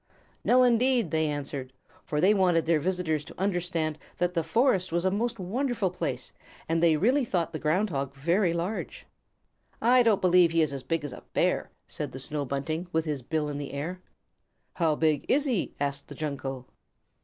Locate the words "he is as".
10.53-10.81